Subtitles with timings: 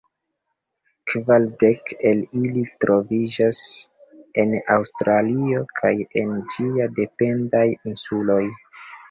[1.09, 3.59] Kvar dek el ili troviĝas
[4.45, 5.93] en Aŭstralio kaj
[6.23, 8.43] en ĝiaj dependaj insuloj.